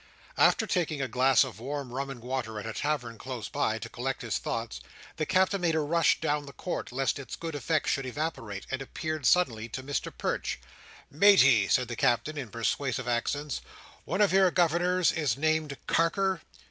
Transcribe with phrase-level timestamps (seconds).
[0.39, 3.87] After taking a glass of warm rum and water at a tavern close by, to
[3.87, 4.81] collect his thoughts,
[5.17, 8.81] the Captain made a rush down the court, lest its good effects should evaporate, and
[8.81, 10.59] appeared suddenly to Mr Perch.
[11.11, 13.61] "Matey," said the Captain, in persuasive accents.
[14.03, 16.41] "One of your Governors is named Carker."